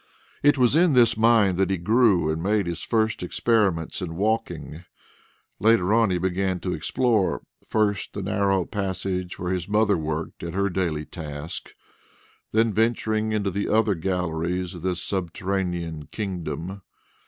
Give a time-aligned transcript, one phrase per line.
[0.41, 4.83] It was in this mine that he grew and made his first experiments in walking;
[5.59, 10.55] later on he began to explore, first the narrow passage where his mother worked at
[10.55, 11.75] her daily task,
[12.51, 16.81] then venturing into the other galleries of this subterranean kingdom.